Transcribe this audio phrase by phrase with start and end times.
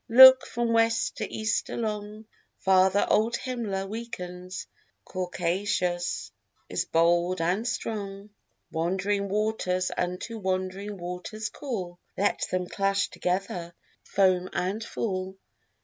[0.09, 2.25] Look from west to east along:
[2.57, 4.65] Father, old Himla weakens,
[5.05, 6.31] Caucasus
[6.67, 8.31] is bold and strong.
[8.71, 15.37] Wandering waters unto wandering waters call; Let them clash together, foam and fall.